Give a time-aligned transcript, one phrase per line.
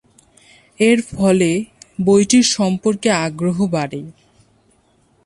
[0.79, 1.49] এর ফলে
[1.99, 4.01] বইটির সম্পর্কে আগ্রহ বাড়ে।